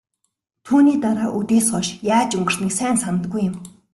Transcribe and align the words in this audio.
Түүний 0.65 0.97
дараа 1.03 1.29
үдээс 1.39 1.67
хойш 1.73 1.89
яаж 2.15 2.29
өнгөрснийг 2.37 2.73
сайн 2.79 2.95
санадаггүй 3.03 3.41
юм. 3.49 3.55